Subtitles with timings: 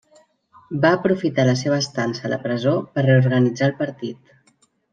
[0.85, 4.37] Va aprofitar la seva estança a la presó per reorganitzar el partit.